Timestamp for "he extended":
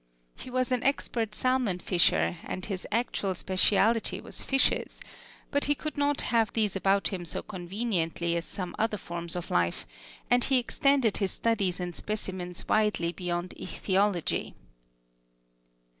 10.45-11.17